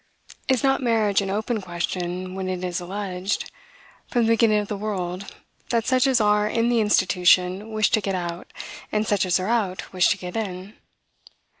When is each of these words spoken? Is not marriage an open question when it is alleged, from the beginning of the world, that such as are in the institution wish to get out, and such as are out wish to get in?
Is 0.47 0.63
not 0.63 0.81
marriage 0.81 1.21
an 1.21 1.29
open 1.29 1.61
question 1.61 2.33
when 2.33 2.49
it 2.49 2.63
is 2.63 2.81
alleged, 2.81 3.51
from 4.07 4.25
the 4.25 4.29
beginning 4.33 4.57
of 4.57 4.67
the 4.67 4.75
world, 4.75 5.35
that 5.69 5.85
such 5.85 6.07
as 6.07 6.19
are 6.19 6.47
in 6.49 6.69
the 6.69 6.81
institution 6.81 7.71
wish 7.71 7.91
to 7.91 8.01
get 8.01 8.15
out, 8.15 8.51
and 8.91 9.05
such 9.05 9.27
as 9.27 9.39
are 9.39 9.47
out 9.47 9.93
wish 9.93 10.07
to 10.07 10.17
get 10.17 10.35
in? 10.35 10.73